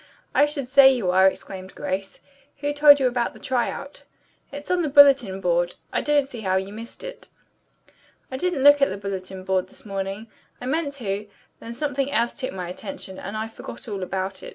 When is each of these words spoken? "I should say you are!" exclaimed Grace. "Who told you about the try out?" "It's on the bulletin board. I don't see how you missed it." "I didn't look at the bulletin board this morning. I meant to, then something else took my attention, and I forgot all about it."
"I 0.33 0.47
should 0.47 0.67
say 0.67 0.91
you 0.91 1.11
are!" 1.11 1.27
exclaimed 1.27 1.75
Grace. 1.75 2.21
"Who 2.61 2.73
told 2.73 2.99
you 2.99 3.05
about 3.05 3.33
the 3.35 3.39
try 3.39 3.69
out?" 3.69 4.01
"It's 4.51 4.71
on 4.71 4.81
the 4.81 4.89
bulletin 4.89 5.39
board. 5.41 5.75
I 5.93 6.01
don't 6.01 6.27
see 6.27 6.41
how 6.41 6.55
you 6.55 6.73
missed 6.73 7.03
it." 7.03 7.27
"I 8.31 8.37
didn't 8.37 8.63
look 8.63 8.81
at 8.81 8.89
the 8.89 8.97
bulletin 8.97 9.43
board 9.43 9.67
this 9.69 9.85
morning. 9.85 10.25
I 10.59 10.65
meant 10.65 10.93
to, 10.93 11.27
then 11.59 11.75
something 11.75 12.11
else 12.11 12.33
took 12.33 12.51
my 12.51 12.67
attention, 12.67 13.19
and 13.19 13.37
I 13.37 13.47
forgot 13.47 13.87
all 13.87 14.01
about 14.01 14.41
it." 14.41 14.49